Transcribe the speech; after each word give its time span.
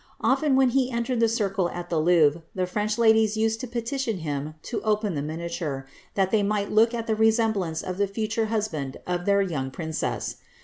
Often 0.21 0.55
when 0.55 0.69
he 0.69 0.89
entered 0.89 1.19
the 1.19 1.27
circle 1.29 1.69
at 1.69 1.91
the 1.91 1.99
Louvre, 2.01 2.41
the 2.55 2.65
French 2.65 2.97
ladies 2.97 3.37
used 3.37 3.59
to 3.59 3.67
petition 3.67 4.17
him 4.17 4.55
to 4.63 4.81
open 4.81 5.13
the 5.13 5.21
miniature, 5.21 5.85
that 6.15 6.31
they 6.31 6.41
might 6.41 6.71
look 6.71 6.95
at 6.95 7.05
the 7.05 7.15
resemblance 7.15 7.83
of 7.83 7.99
the 7.99 8.07
future 8.07 8.47
husband 8.47 8.97
of 9.05 9.25
their 9.25 9.43
young 9.43 9.69
princess. 9.69 10.37